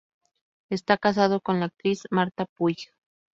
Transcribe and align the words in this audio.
Está 0.71 0.97
casado 0.97 1.41
con 1.41 1.59
la 1.59 1.67
actriz 1.67 2.05
Marta 2.09 2.45
Puig. 2.55 2.91